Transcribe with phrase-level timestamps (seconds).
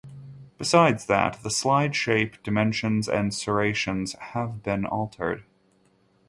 [0.57, 5.43] Besides that the slide shape, dimensions and serrations have been altered.